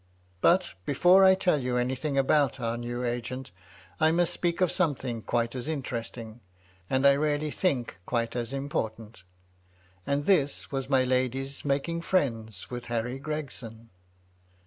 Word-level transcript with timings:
But, 0.41 0.73
before 0.83 1.23
I 1.23 1.35
tell 1.35 1.59
you 1.61 1.77
anything 1.77 2.17
about 2.17 2.59
our 2.59 2.75
new 2.75 3.03
agent, 3.03 3.51
I 3.99 4.11
must 4.11 4.33
speak 4.33 4.59
of 4.59 4.71
something 4.71 5.21
quite 5.21 5.53
as 5.53 5.67
interest 5.67 6.17
ing, 6.17 6.39
and 6.89 7.05
I 7.05 7.11
really 7.11 7.51
think 7.51 7.99
quite 8.07 8.35
as 8.35 8.51
important 8.51 9.21
And 10.07 10.25
this 10.25 10.71
was 10.71 10.89
my 10.89 11.03
lady's 11.03 11.63
making 11.63 12.01
friends 12.01 12.67
with 12.71 12.85
Harry 12.85 13.19
Gregson. 13.19 13.91